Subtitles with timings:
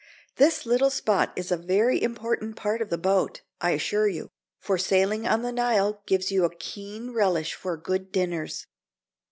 [0.37, 4.79] This little spot is a very important part of the boat, I assure you, for
[4.79, 8.65] sailing on the Nile gives you a keen relish for good dinners.